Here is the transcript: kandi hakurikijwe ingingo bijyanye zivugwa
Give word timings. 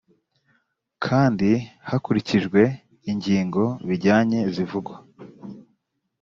kandi 1.05 1.49
hakurikijwe 1.89 2.61
ingingo 3.11 3.63
bijyanye 3.87 4.39
zivugwa 4.53 4.95